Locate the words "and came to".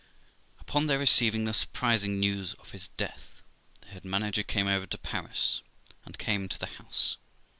6.05-6.57